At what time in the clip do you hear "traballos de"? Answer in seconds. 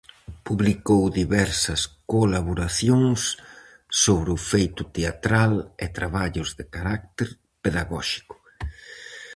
5.97-6.65